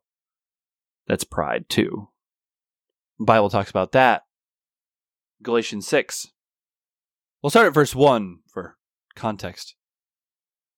That's 1.07 1.23
pride, 1.23 1.69
too. 1.69 2.09
The 3.19 3.25
Bible 3.25 3.49
talks 3.49 3.69
about 3.69 3.91
that. 3.93 4.23
Galatians 5.41 5.87
6. 5.87 6.27
We'll 7.41 7.49
start 7.49 7.67
at 7.67 7.73
verse 7.73 7.95
1 7.95 8.39
for 8.47 8.77
context. 9.15 9.75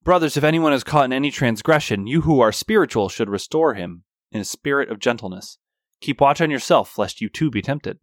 Brothers, 0.03 0.37
if 0.37 0.43
anyone 0.43 0.73
is 0.73 0.83
caught 0.83 1.05
in 1.05 1.13
any 1.13 1.31
transgression, 1.31 2.07
you 2.07 2.21
who 2.21 2.39
are 2.39 2.51
spiritual 2.51 3.09
should 3.09 3.29
restore 3.29 3.73
him 3.73 4.03
in 4.31 4.41
a 4.41 4.45
spirit 4.45 4.89
of 4.89 4.99
gentleness. 4.99 5.57
Keep 6.01 6.21
watch 6.21 6.41
on 6.41 6.49
yourself, 6.49 6.97
lest 6.97 7.21
you 7.21 7.29
too 7.29 7.49
be 7.49 7.61
tempted. 7.61 7.99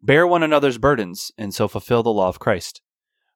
Bear 0.00 0.26
one 0.26 0.42
another's 0.42 0.78
burdens, 0.78 1.32
and 1.36 1.52
so 1.52 1.66
fulfill 1.66 2.02
the 2.02 2.10
law 2.10 2.28
of 2.28 2.38
Christ. 2.38 2.82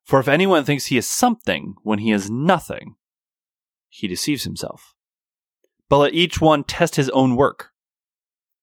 For 0.05 0.21
if 0.21 0.29
anyone 0.29 0.65
thinks 0.65 0.87
he 0.87 0.97
is 0.97 1.09
something 1.09 1.75
when 1.83 2.01
he 2.01 2.11
is 2.11 2.31
nothing, 2.31 2.97
he 3.89 4.09
deceives 4.09 4.45
himself. 4.45 4.95
But 5.89 5.99
let 5.99 6.15
each 6.15 6.41
one 6.41 6.65
test 6.65 6.97
his 6.97 7.11
own 7.11 7.37
work, 7.37 7.71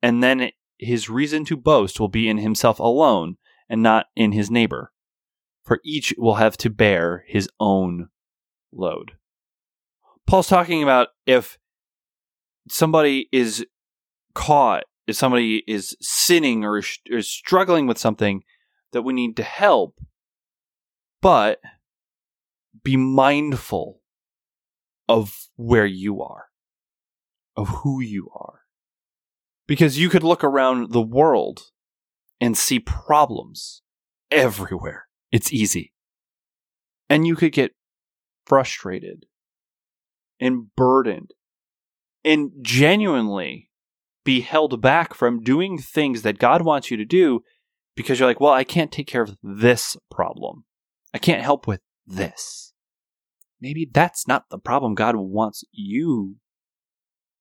and 0.02 0.24
then 0.24 0.52
his 0.78 1.10
reason 1.10 1.46
to 1.46 1.58
boast 1.58 2.00
will 2.00 2.08
be 2.08 2.28
in 2.28 2.38
himself 2.38 2.80
alone 2.80 3.38
and 3.70 3.84
not 3.84 4.08
in 4.16 4.32
his 4.32 4.50
neighbor. 4.50 4.92
For 5.64 5.80
each 5.84 6.14
will 6.18 6.36
have 6.36 6.58
to 6.58 6.70
bear 6.70 7.24
his 7.28 7.50
own 7.60 8.10
load. 8.74 9.14
Paul's 10.26 10.48
talking 10.48 10.82
about 10.82 11.10
if 11.26 11.58
somebody 12.68 13.30
is 13.32 13.66
caught 14.34 14.84
if 15.10 15.16
somebody 15.16 15.64
is 15.68 15.98
sinning 16.00 16.64
or 16.64 16.78
is 16.78 17.30
struggling 17.30 17.88
with 17.88 17.98
something 17.98 18.44
that 18.92 19.02
we 19.02 19.12
need 19.12 19.36
to 19.38 19.44
help, 19.44 19.96
but 21.22 21.60
be 22.84 22.98
mindful 22.98 24.02
of 25.08 25.48
where 25.56 25.86
you 25.86 26.22
are, 26.22 26.46
of 27.56 27.68
who 27.70 28.02
you 28.02 28.30
are. 28.36 28.62
Because 29.68 30.00
you 30.00 30.10
could 30.10 30.24
look 30.24 30.44
around 30.44 30.92
the 30.92 31.02
world 31.02 31.72
and 32.42 32.58
see 32.58 32.80
problems 32.80 33.82
everywhere. 34.32 35.08
It's 35.32 35.54
easy. 35.54 35.94
And 37.10 37.28
you 37.28 37.36
could 37.36 37.52
get 37.52 37.74
frustrated 38.46 39.26
and 40.40 40.74
burdened 40.76 41.32
and 42.24 42.52
genuinely 42.62 43.70
be 44.24 44.42
held 44.42 44.82
back 44.82 45.14
from 45.14 45.44
doing 45.44 45.78
things 45.78 46.22
that 46.22 46.40
God 46.40 46.62
wants 46.62 46.92
you 46.92 46.98
to 46.98 47.06
do 47.06 47.42
because 47.96 48.20
you're 48.20 48.28
like, 48.28 48.40
well, 48.40 48.54
I 48.54 48.64
can't 48.64 48.92
take 48.92 49.08
care 49.08 49.24
of 49.24 49.38
this 49.42 49.98
problem. 50.12 50.66
I 51.14 51.18
can't 51.18 51.44
help 51.44 51.68
with 51.68 51.82
this. 52.06 52.74
Maybe 53.62 53.90
that's 53.92 54.28
not 54.28 54.50
the 54.50 54.60
problem 54.60 54.96
God 54.96 55.16
wants 55.16 55.64
you 55.72 56.36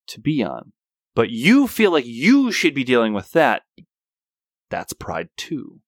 to 0.09 0.21
be 0.21 0.43
on. 0.43 0.73
But 1.15 1.31
you 1.31 1.67
feel 1.67 1.91
like 1.91 2.07
you 2.07 2.53
should 2.53 2.75
be 2.75 2.85
dealing 2.85 3.13
with 3.13 3.33
that. 3.33 3.63
That's 4.71 4.93
pride 4.93 5.29
too. 5.37 5.81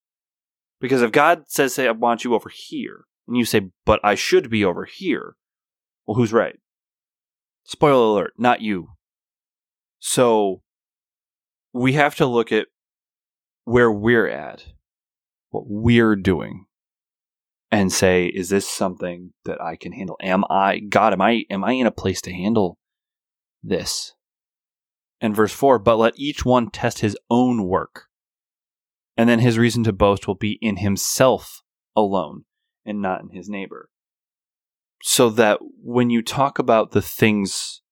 Because 0.80 1.02
if 1.02 1.12
God 1.12 1.44
says, 1.46 1.75
say, 1.75 1.87
I 1.87 1.92
want 1.92 2.25
you 2.25 2.34
over 2.34 2.50
here, 2.52 3.04
and 3.28 3.37
you 3.37 3.44
say, 3.44 3.70
but 3.84 4.00
I 4.02 4.14
should 4.14 4.50
be 4.50 4.64
over 4.64 4.84
here, 4.87 5.37
well, 6.06 6.16
who's 6.16 6.32
right? 6.32 6.58
Spoiler 7.64 8.06
alert, 8.06 8.32
not 8.38 8.60
you. 8.60 8.88
So 9.99 10.62
we 11.72 11.92
have 11.92 12.16
to 12.16 12.26
look 12.26 12.50
at 12.50 12.66
where 13.64 13.92
we're 13.92 14.26
at, 14.26 14.64
what 15.50 15.64
we're 15.66 16.16
doing, 16.16 16.64
and 17.70 17.92
say, 17.92 18.26
is 18.26 18.48
this 18.48 18.68
something 18.68 19.32
that 19.44 19.60
I 19.60 19.76
can 19.76 19.92
handle? 19.92 20.16
Am 20.22 20.44
I 20.50 20.80
God? 20.80 21.12
Am 21.12 21.20
I 21.20 21.44
am 21.50 21.64
I 21.64 21.72
in 21.72 21.86
a 21.86 21.92
place 21.92 22.20
to 22.22 22.32
handle 22.32 22.78
this? 23.62 24.14
And 25.20 25.36
verse 25.36 25.52
four, 25.52 25.78
but 25.78 25.98
let 25.98 26.14
each 26.16 26.44
one 26.44 26.70
test 26.70 27.00
his 27.00 27.16
own 27.28 27.66
work, 27.66 28.06
and 29.16 29.28
then 29.28 29.40
his 29.40 29.58
reason 29.58 29.84
to 29.84 29.92
boast 29.92 30.26
will 30.26 30.34
be 30.34 30.58
in 30.62 30.78
himself 30.78 31.62
alone 31.94 32.44
and 32.84 33.02
not 33.02 33.20
in 33.20 33.30
his 33.30 33.48
neighbor. 33.48 33.90
So 35.02 35.30
that 35.30 35.58
when 35.82 36.10
you 36.10 36.22
talk 36.22 36.58
about 36.58 36.92
the 36.92 37.02
things 37.02 37.82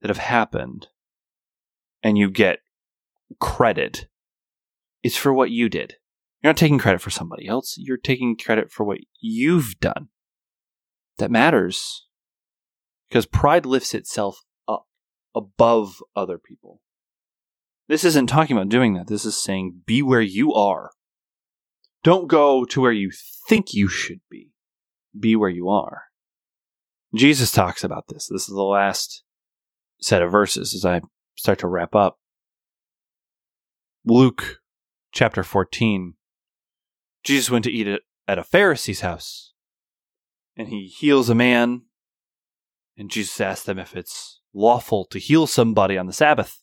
that 0.00 0.08
have 0.08 0.18
happened, 0.18 0.88
and 2.02 2.18
you 2.18 2.30
get 2.30 2.58
credit 3.40 4.06
it's 5.04 5.16
for 5.16 5.32
what 5.32 5.50
you 5.50 5.68
did. 5.68 5.96
You're 6.44 6.50
not 6.50 6.58
taking 6.58 6.78
credit 6.78 7.00
for 7.00 7.08
somebody 7.08 7.48
else. 7.48 7.76
You're 7.78 7.96
taking 7.96 8.36
credit 8.36 8.70
for 8.70 8.84
what 8.84 8.98
you've 9.18 9.80
done. 9.80 10.08
That 11.16 11.30
matters 11.30 12.06
because 13.08 13.24
pride 13.24 13.64
lifts 13.64 13.94
itself 13.94 14.42
up 14.68 14.84
above 15.34 16.02
other 16.14 16.36
people. 16.36 16.82
This 17.88 18.04
isn't 18.04 18.26
talking 18.26 18.54
about 18.54 18.68
doing 18.68 18.92
that. 18.92 19.06
This 19.06 19.24
is 19.24 19.42
saying 19.42 19.80
be 19.86 20.02
where 20.02 20.20
you 20.20 20.52
are. 20.52 20.90
Don't 22.02 22.28
go 22.28 22.66
to 22.66 22.80
where 22.82 22.92
you 22.92 23.10
think 23.48 23.72
you 23.72 23.88
should 23.88 24.20
be. 24.30 24.50
Be 25.18 25.36
where 25.36 25.48
you 25.48 25.70
are. 25.70 26.02
Jesus 27.14 27.52
talks 27.52 27.82
about 27.82 28.08
this. 28.08 28.28
This 28.30 28.42
is 28.42 28.54
the 28.54 28.62
last 28.62 29.22
set 30.02 30.20
of 30.20 30.30
verses 30.30 30.74
as 30.74 30.84
I 30.84 31.00
start 31.36 31.60
to 31.60 31.68
wrap 31.68 31.94
up. 31.94 32.18
Luke 34.04 34.58
chapter 35.10 35.42
14. 35.42 36.16
Jesus 37.24 37.50
went 37.50 37.64
to 37.64 37.72
eat 37.72 37.88
it 37.88 38.02
at 38.28 38.38
a 38.38 38.44
Pharisee's 38.44 39.00
house, 39.00 39.52
and 40.56 40.68
he 40.68 40.86
heals 40.86 41.28
a 41.28 41.34
man. 41.34 41.82
And 42.96 43.10
Jesus 43.10 43.40
asked 43.40 43.66
them 43.66 43.78
if 43.78 43.96
it's 43.96 44.40
lawful 44.52 45.04
to 45.06 45.18
heal 45.18 45.46
somebody 45.46 45.98
on 45.98 46.06
the 46.06 46.12
Sabbath. 46.12 46.62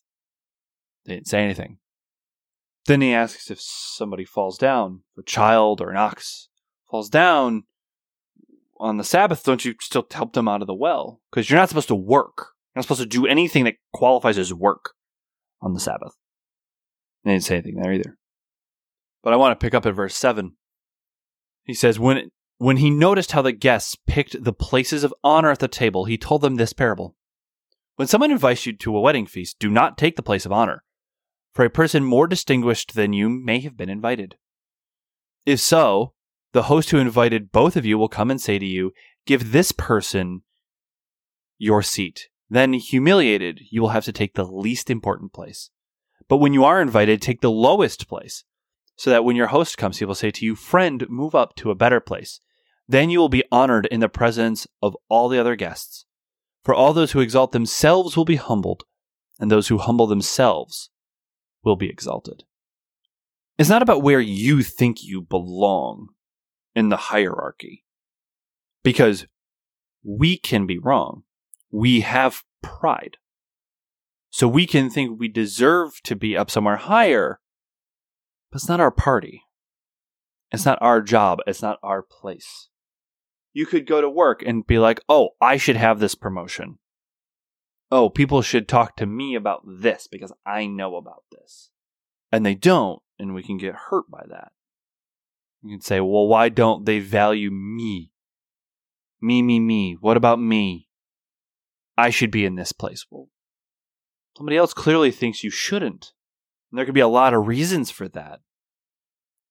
They 1.04 1.14
didn't 1.14 1.28
say 1.28 1.42
anything. 1.42 1.78
Then 2.86 3.00
he 3.00 3.12
asks 3.12 3.50
if 3.50 3.60
somebody 3.60 4.24
falls 4.24 4.56
down, 4.56 5.02
a 5.18 5.22
child 5.22 5.80
or 5.80 5.90
an 5.90 5.96
ox 5.96 6.48
falls 6.90 7.08
down 7.08 7.64
on 8.78 8.96
the 8.96 9.04
Sabbath, 9.04 9.44
don't 9.44 9.64
you 9.64 9.74
still 9.80 10.06
help 10.10 10.32
them 10.32 10.48
out 10.48 10.60
of 10.60 10.66
the 10.66 10.74
well? 10.74 11.20
Because 11.30 11.48
you're 11.48 11.58
not 11.58 11.68
supposed 11.68 11.88
to 11.88 11.94
work. 11.94 12.34
You're 12.74 12.80
not 12.80 12.84
supposed 12.84 13.02
to 13.02 13.06
do 13.06 13.26
anything 13.26 13.64
that 13.64 13.76
qualifies 13.92 14.38
as 14.38 14.52
work 14.52 14.94
on 15.60 15.74
the 15.74 15.80
Sabbath. 15.80 16.16
They 17.24 17.32
didn't 17.32 17.44
say 17.44 17.56
anything 17.56 17.80
there 17.80 17.92
either. 17.92 18.18
But 19.22 19.32
I 19.32 19.36
want 19.36 19.58
to 19.58 19.64
pick 19.64 19.74
up 19.74 19.86
at 19.86 19.94
verse 19.94 20.16
7. 20.16 20.56
He 21.64 21.74
says, 21.74 21.98
when, 21.98 22.30
when 22.58 22.78
he 22.78 22.90
noticed 22.90 23.32
how 23.32 23.42
the 23.42 23.52
guests 23.52 23.96
picked 24.06 24.42
the 24.42 24.52
places 24.52 25.04
of 25.04 25.14
honor 25.22 25.50
at 25.50 25.60
the 25.60 25.68
table, 25.68 26.04
he 26.04 26.18
told 26.18 26.42
them 26.42 26.56
this 26.56 26.72
parable. 26.72 27.16
When 27.96 28.08
someone 28.08 28.30
invites 28.30 28.66
you 28.66 28.72
to 28.76 28.96
a 28.96 29.00
wedding 29.00 29.26
feast, 29.26 29.58
do 29.58 29.70
not 29.70 29.98
take 29.98 30.16
the 30.16 30.22
place 30.22 30.46
of 30.46 30.52
honor, 30.52 30.82
for 31.52 31.64
a 31.64 31.70
person 31.70 32.04
more 32.04 32.26
distinguished 32.26 32.94
than 32.94 33.12
you 33.12 33.28
may 33.28 33.60
have 33.60 33.76
been 33.76 33.90
invited. 33.90 34.36
If 35.44 35.60
so, 35.60 36.14
the 36.52 36.64
host 36.64 36.90
who 36.90 36.98
invited 36.98 37.52
both 37.52 37.76
of 37.76 37.86
you 37.86 37.98
will 37.98 38.08
come 38.08 38.30
and 38.30 38.40
say 38.40 38.58
to 38.58 38.66
you, 38.66 38.92
Give 39.26 39.52
this 39.52 39.70
person 39.70 40.42
your 41.58 41.82
seat. 41.82 42.28
Then, 42.50 42.72
humiliated, 42.72 43.60
you 43.70 43.80
will 43.80 43.90
have 43.90 44.04
to 44.06 44.12
take 44.12 44.34
the 44.34 44.44
least 44.44 44.90
important 44.90 45.32
place. 45.32 45.70
But 46.28 46.38
when 46.38 46.52
you 46.52 46.64
are 46.64 46.82
invited, 46.82 47.22
take 47.22 47.40
the 47.40 47.50
lowest 47.50 48.08
place, 48.08 48.44
so 49.02 49.10
that 49.10 49.24
when 49.24 49.34
your 49.34 49.48
host 49.48 49.76
comes, 49.76 49.98
he 49.98 50.04
will 50.04 50.14
say 50.14 50.30
to 50.30 50.44
you, 50.44 50.54
Friend, 50.54 51.04
move 51.10 51.34
up 51.34 51.56
to 51.56 51.72
a 51.72 51.74
better 51.74 51.98
place. 51.98 52.38
Then 52.86 53.10
you 53.10 53.18
will 53.18 53.28
be 53.28 53.42
honored 53.50 53.86
in 53.86 53.98
the 53.98 54.08
presence 54.08 54.64
of 54.80 54.96
all 55.08 55.28
the 55.28 55.40
other 55.40 55.56
guests. 55.56 56.04
For 56.62 56.72
all 56.72 56.92
those 56.92 57.10
who 57.10 57.18
exalt 57.18 57.50
themselves 57.50 58.16
will 58.16 58.24
be 58.24 58.36
humbled, 58.36 58.84
and 59.40 59.50
those 59.50 59.66
who 59.66 59.78
humble 59.78 60.06
themselves 60.06 60.90
will 61.64 61.74
be 61.74 61.90
exalted. 61.90 62.44
It's 63.58 63.68
not 63.68 63.82
about 63.82 64.04
where 64.04 64.20
you 64.20 64.62
think 64.62 65.02
you 65.02 65.20
belong 65.20 66.10
in 66.76 66.88
the 66.88 66.96
hierarchy, 66.96 67.84
because 68.84 69.26
we 70.04 70.38
can 70.38 70.64
be 70.64 70.78
wrong. 70.78 71.24
We 71.72 72.02
have 72.02 72.44
pride. 72.62 73.16
So 74.30 74.46
we 74.46 74.64
can 74.64 74.90
think 74.90 75.18
we 75.18 75.26
deserve 75.26 76.00
to 76.04 76.14
be 76.14 76.36
up 76.36 76.52
somewhere 76.52 76.76
higher, 76.76 77.40
but 78.52 78.60
it's 78.60 78.68
not 78.68 78.80
our 78.80 78.90
party. 78.90 79.44
It's 80.52 80.66
not 80.66 80.78
our 80.82 81.00
job. 81.00 81.38
It's 81.46 81.62
not 81.62 81.78
our 81.82 82.02
place. 82.02 82.68
You 83.54 83.64
could 83.64 83.86
go 83.86 84.02
to 84.02 84.10
work 84.10 84.42
and 84.42 84.66
be 84.66 84.78
like, 84.78 85.00
oh, 85.08 85.30
I 85.40 85.56
should 85.56 85.76
have 85.76 85.98
this 85.98 86.14
promotion. 86.14 86.78
Oh, 87.90 88.10
people 88.10 88.42
should 88.42 88.68
talk 88.68 88.96
to 88.96 89.06
me 89.06 89.34
about 89.34 89.62
this 89.66 90.06
because 90.06 90.32
I 90.44 90.66
know 90.66 90.96
about 90.96 91.24
this. 91.32 91.70
And 92.30 92.44
they 92.44 92.54
don't, 92.54 93.02
and 93.18 93.34
we 93.34 93.42
can 93.42 93.56
get 93.56 93.74
hurt 93.74 94.10
by 94.10 94.24
that. 94.28 94.52
You 95.62 95.70
can 95.76 95.80
say, 95.80 96.00
well, 96.00 96.26
why 96.26 96.48
don't 96.48 96.84
they 96.84 96.98
value 96.98 97.50
me? 97.50 98.12
Me, 99.20 99.42
me, 99.42 99.60
me. 99.60 99.96
What 100.00 100.16
about 100.16 100.40
me? 100.40 100.88
I 101.96 102.10
should 102.10 102.30
be 102.30 102.44
in 102.44 102.56
this 102.56 102.72
place. 102.72 103.06
Well, 103.10 103.28
somebody 104.36 104.56
else 104.56 104.74
clearly 104.74 105.10
thinks 105.10 105.44
you 105.44 105.50
shouldn't. 105.50 106.12
And 106.72 106.78
there 106.78 106.86
could 106.86 106.94
be 106.94 107.00
a 107.00 107.08
lot 107.08 107.34
of 107.34 107.46
reasons 107.46 107.90
for 107.90 108.08
that. 108.08 108.40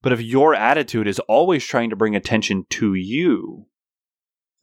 But 0.02 0.12
if 0.12 0.22
your 0.22 0.56
attitude 0.56 1.08
is 1.08 1.20
always 1.20 1.64
trying 1.64 1.92
to 1.92 1.96
bring 1.96 2.16
attention 2.16 2.66
to 2.72 2.96
you, 2.96 3.68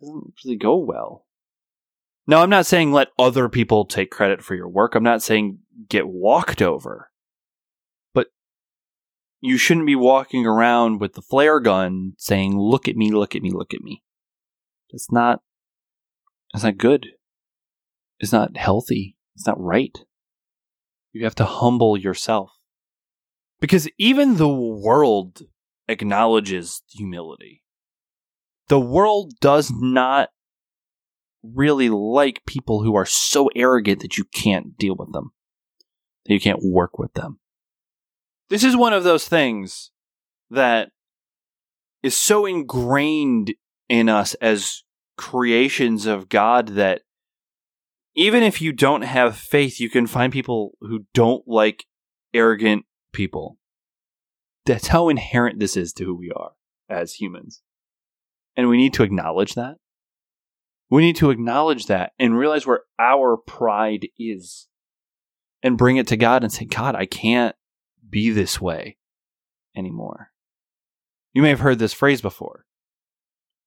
it 0.01 0.07
doesn't 0.07 0.35
really 0.45 0.57
go 0.57 0.77
well. 0.77 1.25
Now, 2.27 2.43
I'm 2.43 2.51
not 2.51 2.67
saying 2.67 2.91
let 2.91 3.13
other 3.17 3.49
people 3.49 3.85
take 3.85 4.11
credit 4.11 4.43
for 4.43 4.57
your 4.57 4.69
work. 4.69 4.97
I'm 4.97 5.05
not 5.05 5.23
saying 5.23 5.61
get 5.89 6.09
walked 6.09 6.61
over. 6.61 7.11
But 8.13 8.27
you 9.41 9.57
shouldn't 9.57 9.87
be 9.87 9.95
walking 9.95 10.45
around 10.45 11.01
with 11.01 11.15
the 11.15 11.23
flare 11.23 11.61
gun 11.61 12.15
saying, 12.19 12.59
look 12.59 12.89
at 12.89 12.97
me, 12.97 13.13
look 13.13 13.37
at 13.37 13.43
me, 13.43 13.53
look 13.53 13.73
at 13.73 13.83
me. 13.83 14.03
It's 14.91 15.13
not, 15.13 15.43
it's 16.53 16.65
not 16.65 16.77
good. 16.77 17.07
It's 18.19 18.33
not 18.33 18.57
healthy. 18.57 19.17
It's 19.37 19.47
not 19.47 19.61
right. 19.61 19.97
You 21.13 21.25
have 21.25 21.35
to 21.37 21.45
humble 21.45 21.97
yourself. 21.97 22.53
Because 23.61 23.89
even 23.99 24.37
the 24.37 24.49
world 24.49 25.43
acknowledges 25.89 26.83
humility. 26.91 27.63
The 28.69 28.79
world 28.79 29.33
does 29.41 29.73
not 29.73 30.29
really 31.43 31.89
like 31.89 32.45
people 32.47 32.83
who 32.83 32.95
are 32.95 33.07
so 33.07 33.49
arrogant 33.57 34.01
that 34.01 34.19
you 34.19 34.25
can't 34.25 34.77
deal 34.77 34.95
with 34.97 35.13
them, 35.13 35.33
that 36.27 36.35
you 36.35 36.41
can't 36.41 36.63
work 36.63 36.99
with 36.99 37.15
them. 37.15 37.41
This 38.51 38.65
is 38.65 38.77
one 38.77 38.93
of 38.93 39.05
those 39.05 39.29
things 39.29 39.91
that 40.51 40.91
is 42.03 42.17
so 42.17 42.47
ingrained 42.47 43.55
in 43.89 44.09
us 44.09 44.35
as 44.35 44.83
creations 45.17 46.07
of 46.07 46.29
God 46.29 46.69
that 46.69 47.03
even 48.19 48.43
if 48.43 48.61
you 48.61 48.73
don't 48.73 49.03
have 49.03 49.37
faith, 49.37 49.79
you 49.79 49.89
can 49.89 50.09
find 50.09 50.33
people 50.33 50.73
who 50.81 51.07
don't 51.15 51.47
like 51.47 51.85
arrogant 52.35 52.85
people. 53.13 53.59
That's 54.67 54.89
how 54.89 55.09
inherent 55.09 55.61
this 55.61 55.77
is 55.77 55.93
to 55.93 56.05
who 56.05 56.17
we 56.17 56.33
are 56.35 56.51
as 56.89 57.15
humans. 57.15 57.63
And 58.57 58.69
we 58.69 58.77
need 58.77 58.93
to 58.95 59.05
acknowledge 59.05 59.55
that. 59.55 59.77
We 60.91 61.03
need 61.03 61.15
to 61.17 61.31
acknowledge 61.31 61.87
that 61.87 62.11
and 62.19 62.37
realize 62.37 62.67
where 62.67 62.81
our 62.99 63.37
pride 63.37 64.09
is 64.19 64.67
and 65.63 65.79
bring 65.79 65.97
it 65.97 66.09
to 66.09 66.17
God 66.17 66.43
and 66.43 66.53
say, 66.53 66.65
God, 66.65 66.97
I 66.97 67.07
can't 67.07 67.55
be 68.11 68.31
this 68.31 68.61
way 68.61 68.97
anymore. 69.77 70.33
You 71.35 71.43
may 71.43 71.51
have 71.51 71.61
heard 71.61 71.79
this 71.79 71.93
phrase 71.93 72.21
before. 72.21 72.65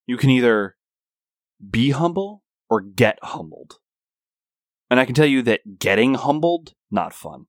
You 0.06 0.18
can 0.18 0.30
either 0.30 0.76
be 1.70 1.92
humble 1.92 2.44
or 2.70 2.82
get 2.82 3.18
humbled. 3.24 3.78
And 4.92 5.00
I 5.00 5.06
can 5.06 5.16
tell 5.16 5.26
you 5.26 5.42
that 5.44 5.80
getting 5.80 6.16
humbled, 6.16 6.74
not 6.92 7.14
fun. 7.14 7.46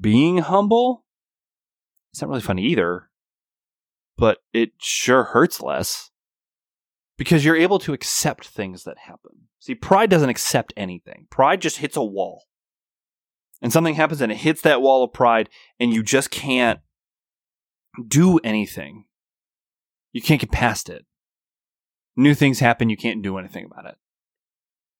Being 0.00 0.38
humble, 0.38 1.04
it's 2.12 2.22
not 2.22 2.30
really 2.30 2.40
fun 2.40 2.60
either, 2.60 3.10
but 4.16 4.38
it 4.52 4.70
sure 4.78 5.24
hurts 5.24 5.60
less 5.60 6.10
because 7.18 7.44
you're 7.44 7.56
able 7.56 7.80
to 7.80 7.92
accept 7.92 8.46
things 8.46 8.84
that 8.84 8.96
happen. 9.06 9.48
See, 9.58 9.74
pride 9.74 10.08
doesn't 10.08 10.30
accept 10.30 10.72
anything, 10.76 11.26
pride 11.30 11.60
just 11.60 11.78
hits 11.78 11.96
a 11.96 12.04
wall. 12.04 12.44
And 13.60 13.72
something 13.72 13.96
happens 13.96 14.20
and 14.20 14.30
it 14.30 14.38
hits 14.38 14.62
that 14.62 14.80
wall 14.80 15.02
of 15.02 15.12
pride, 15.12 15.48
and 15.80 15.92
you 15.92 16.00
just 16.00 16.30
can't 16.30 16.78
do 18.06 18.38
anything. 18.44 19.06
You 20.12 20.22
can't 20.22 20.40
get 20.40 20.52
past 20.52 20.88
it. 20.90 21.06
New 22.16 22.34
things 22.34 22.60
happen, 22.60 22.88
you 22.88 22.96
can't 22.96 23.20
do 23.20 23.36
anything 23.36 23.64
about 23.64 23.90
it. 23.90 23.96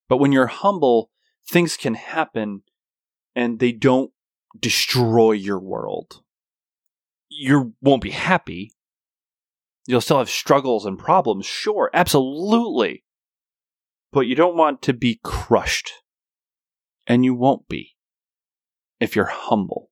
But 0.09 0.17
when 0.19 0.33
you're 0.33 0.49
humble, 0.49 1.13
things 1.51 1.77
can 1.77 1.95
happen 1.95 2.63
and 3.35 3.59
they 3.59 3.73
don't 3.73 4.13
destroy 4.59 5.33
your 5.33 5.59
world. 5.59 6.23
You 7.29 7.75
won't 7.81 8.03
be 8.03 8.11
happy. 8.11 8.73
You'll 9.87 10.01
still 10.01 10.19
have 10.19 10.31
struggles 10.31 10.87
and 10.87 10.99
problems, 10.99 11.47
sure, 11.47 11.91
absolutely. 11.93 13.05
But 14.13 14.27
you 14.27 14.35
don't 14.35 14.57
want 14.57 14.83
to 14.83 14.93
be 14.93 15.21
crushed. 15.23 15.93
And 17.07 17.25
you 17.25 17.35
won't 17.35 17.69
be 17.69 17.97
if 19.01 19.17
you're 19.17 19.25
humble. 19.25 19.91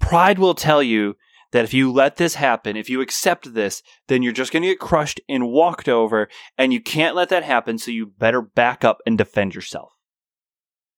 Pride 0.00 0.38
will 0.38 0.54
tell 0.54 0.82
you 0.82 1.16
that 1.52 1.64
if 1.64 1.74
you 1.74 1.92
let 1.92 2.16
this 2.16 2.34
happen, 2.36 2.76
if 2.76 2.88
you 2.88 3.00
accept 3.00 3.52
this, 3.54 3.82
then 4.06 4.22
you're 4.22 4.32
just 4.32 4.52
going 4.52 4.62
to 4.62 4.68
get 4.68 4.78
crushed 4.78 5.20
and 5.28 5.48
walked 5.48 5.88
over, 5.88 6.28
and 6.56 6.72
you 6.72 6.80
can't 6.80 7.16
let 7.16 7.30
that 7.30 7.42
happen, 7.42 7.78
so 7.78 7.90
you 7.90 8.06
better 8.06 8.40
back 8.40 8.84
up 8.84 9.00
and 9.06 9.18
defend 9.18 9.54
yourself. 9.54 9.97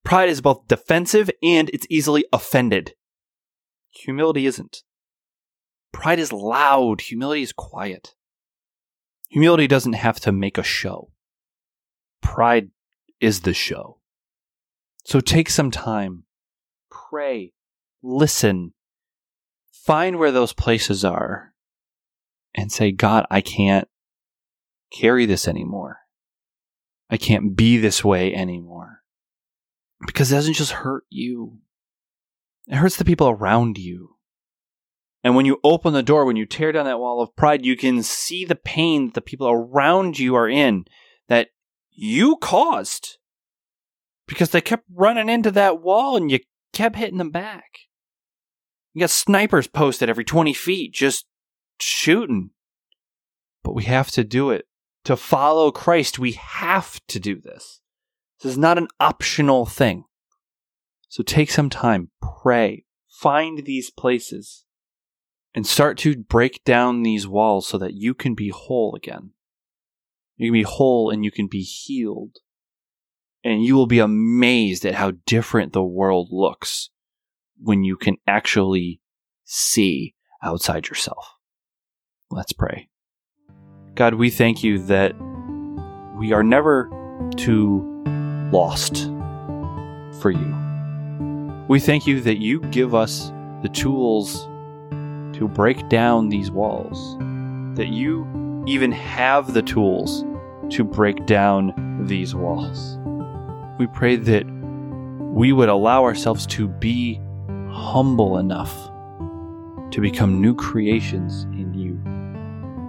Pride 0.05 0.29
is 0.29 0.41
both 0.41 0.67
defensive 0.67 1.31
and 1.43 1.69
it's 1.71 1.87
easily 1.91 2.25
offended. 2.33 2.95
Humility 3.91 4.47
isn't. 4.47 4.83
Pride 5.93 6.19
is 6.19 6.33
loud, 6.33 7.03
humility 7.03 7.43
is 7.43 7.53
quiet. 7.53 8.15
Humility 9.29 9.67
doesn't 9.67 9.95
have 9.95 10.19
to 10.21 10.33
make 10.33 10.59
a 10.59 10.63
show. 10.63 11.11
Pride 12.23 12.71
is 13.21 13.41
the 13.41 13.55
show. 13.55 13.99
So 15.05 15.21
take 15.21 15.51
some 15.51 15.71
time, 15.71 16.25
pray, 16.91 17.53
listen, 18.03 18.75
find 19.73 20.19
where 20.19 20.33
those 20.33 20.53
places 20.53 21.05
are, 21.05 21.55
and 22.55 22.71
say, 22.71 22.93
God, 22.93 23.27
I 23.31 23.41
can't 23.41 23.89
carry 24.93 25.27
this 25.27 25.49
anymore. 25.49 25.99
I 27.09 27.17
can't 27.17 27.57
be 27.57 27.77
this 27.77 28.05
way 28.05 28.35
anymore 28.35 29.00
because 30.07 30.31
it 30.31 30.37
doesn't 30.37 30.55
just 30.55 30.73
hurt 30.73 31.05
you, 31.11 31.59
it 32.67 32.77
hurts 32.77 32.97
the 32.97 33.05
people 33.05 33.29
around 33.29 33.79
you. 33.79 34.17
And 35.23 35.37
when 35.37 35.45
you 35.45 35.61
open 35.63 35.93
the 35.93 36.03
door, 36.03 36.25
when 36.25 36.37
you 36.37 36.47
tear 36.47 36.73
down 36.73 36.87
that 36.87 36.99
wall 36.99 37.21
of 37.21 37.37
pride, 37.37 37.65
you 37.65 37.77
can 37.77 38.03
see 38.03 38.45
the 38.45 38.55
pain 38.55 39.07
that 39.07 39.15
the 39.15 39.21
people 39.21 39.49
around 39.49 40.19
you 40.19 40.35
are 40.35 40.49
in 40.49 40.87
that 41.29 41.49
you 41.91 42.37
caused 42.37 43.19
because 44.27 44.51
they 44.51 44.61
kept 44.61 44.85
running 44.95 45.29
into 45.29 45.51
that 45.51 45.83
wall 45.83 46.17
and 46.17 46.31
you 46.31 46.39
kept 46.73 46.97
hitting 46.97 47.19
them 47.19 47.31
back. 47.31 47.65
You 48.95 49.01
got 49.01 49.11
snipers 49.11 49.67
posted 49.67 50.09
every 50.09 50.25
20 50.25 50.55
feet 50.55 50.95
just 50.95 51.27
shooting. 51.79 52.51
But 53.63 53.75
we 53.75 53.85
have 53.85 54.11
to 54.13 54.25
do 54.25 54.51
it. 54.51 54.67
To 55.05 55.17
follow 55.17 55.71
Christ, 55.71 56.19
we 56.19 56.33
have 56.33 57.01
to 57.09 57.19
do 57.19 57.41
this. 57.41 57.81
This 58.43 58.53
is 58.53 58.59
not 58.59 58.79
an 58.79 58.89
optional 58.99 59.67
thing. 59.67 60.05
So 61.09 61.23
take 61.23 61.51
some 61.51 61.69
time, 61.69 62.11
pray, 62.43 62.85
find 63.09 63.65
these 63.65 63.91
places, 63.91 64.65
and 65.55 65.67
start 65.67 65.99
to 65.99 66.17
break 66.17 66.63
down 66.65 67.03
these 67.03 67.27
walls 67.27 67.67
so 67.67 67.77
that 67.79 67.95
you 67.95 68.15
can 68.15 68.35
be 68.35 68.49
whole 68.49 68.95
again. 68.95 69.33
You 70.37 70.49
can 70.49 70.53
be 70.55 70.63
whole 70.63 71.11
and 71.11 71.25
you 71.25 71.31
can 71.31 71.49
be 71.49 71.63
healed. 71.63 72.37
And 73.43 73.65
you 73.65 73.75
will 73.75 73.87
be 73.87 73.99
amazed 73.99 74.87
at 74.87 74.95
how 74.95 75.13
different 75.27 75.73
the 75.73 75.83
world 75.83 76.29
looks 76.31 76.91
when 77.59 77.85
you 77.85 77.97
can 77.97 78.17
actually 78.27 79.01
see 79.45 80.15
outside 80.43 80.89
yourself. 80.89 81.35
Let's 82.31 82.53
pray. 82.53 82.89
God, 83.95 84.15
we 84.15 84.31
thank 84.31 84.63
you 84.63 84.79
that 84.85 85.15
we 86.17 86.33
are 86.33 86.45
never 86.45 86.89
too 87.37 87.90
lost 88.53 89.05
for 90.21 90.31
you. 90.31 90.57
We 91.69 91.81
thank 91.81 92.07
you 92.07 92.21
that 92.23 92.39
you 92.39 92.61
give 92.71 92.95
us 92.95 93.31
the 93.63 93.69
tools 93.69 94.45
to 95.39 95.49
break 95.49 95.89
down 95.89 96.29
these 96.29 96.51
walls, 96.51 97.17
that 97.77 97.89
you 97.89 98.65
even 98.67 98.93
have 98.93 99.55
the 99.55 99.63
tools 99.63 100.25
to 100.71 100.85
break 100.85 101.27
down 101.27 102.05
these 102.07 102.35
walls. 102.35 102.99
We 103.79 103.87
pray 103.87 104.17
that 104.17 104.45
we 104.47 105.53
would 105.53 105.69
allow 105.69 106.05
ourselves 106.05 106.47
to 106.49 106.69
be 106.69 107.21
humble 107.71 108.39
enough 108.39 108.75
to 109.93 110.01
become 110.01 110.41
new 110.41 110.55
creations 110.55 111.45
in 111.45 111.75
you, 111.75 111.99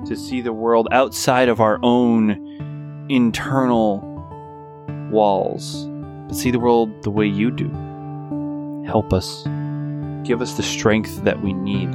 to 0.07 0.15
see 0.15 0.41
the 0.41 0.53
world 0.53 0.87
outside 0.91 1.49
of 1.49 1.61
our 1.61 1.79
own 1.83 3.07
internal 3.09 4.10
walls, 5.11 5.85
but 6.27 6.35
see 6.35 6.51
the 6.51 6.59
world 6.59 7.03
the 7.03 7.11
way 7.11 7.25
you 7.27 7.51
do. 7.51 7.69
Help 8.85 9.13
us. 9.13 9.43
Give 10.23 10.41
us 10.41 10.53
the 10.53 10.63
strength 10.63 11.23
that 11.23 11.41
we 11.41 11.53
need 11.53 11.91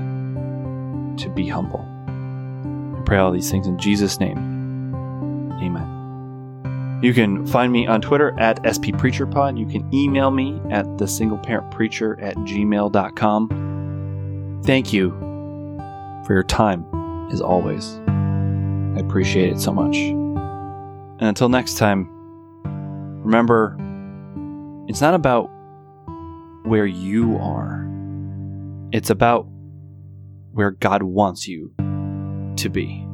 to 1.19 1.29
be 1.31 1.49
humble. 1.49 1.85
I 2.97 3.03
pray 3.05 3.19
all 3.19 3.33
these 3.33 3.51
things 3.51 3.67
in 3.67 3.79
Jesus' 3.79 4.21
name. 4.21 4.39
Amen. 5.61 7.01
You 7.03 7.13
can 7.13 7.47
find 7.47 7.73
me 7.73 7.87
on 7.87 8.01
Twitter 8.01 8.35
at 8.39 8.63
SPPreacherPod. 8.63 9.59
You 9.59 9.67
can 9.67 9.93
email 9.95 10.31
me 10.31 10.61
at 10.71 10.87
thesingleparentpreacher 10.87 12.23
at 12.23 12.37
gmail.com. 12.37 13.49
Thank 14.65 14.93
you 14.93 15.11
for 16.27 16.33
your 16.33 16.43
time, 16.43 16.87
as 17.31 17.41
always. 17.41 17.99
I 18.97 19.01
appreciate 19.01 19.51
it 19.53 19.61
so 19.61 19.73
much. 19.73 19.97
And 19.97 21.23
until 21.23 21.49
next 21.49 21.77
time, 21.77 22.11
remember, 23.27 23.77
it's 24.89 25.01
not 25.01 25.15
about 25.15 25.51
where 26.65 26.87
you 26.87 27.37
are, 27.39 27.85
it's 28.93 29.11
about 29.11 29.49
where 30.53 30.71
God 30.71 31.03
wants 31.03 31.49
you 31.49 31.75
to 32.57 32.69
be. 32.71 33.06